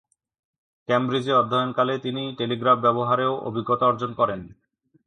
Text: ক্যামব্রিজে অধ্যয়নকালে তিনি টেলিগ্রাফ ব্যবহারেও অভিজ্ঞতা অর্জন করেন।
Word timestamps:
ক্যামব্রিজে 0.87 1.33
অধ্যয়নকালে 1.33 1.93
তিনি 1.99 2.23
টেলিগ্রাফ 2.37 2.77
ব্যবহারেও 2.79 3.33
অভিজ্ঞতা 3.39 3.85
অর্জন 3.85 4.11
করেন। 4.13 4.41